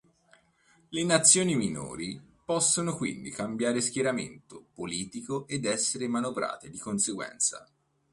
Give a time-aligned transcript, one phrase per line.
[0.89, 7.69] Le nazioni minori possono quindi cambiare schieramento politico ed essere manovrate di conseguenza.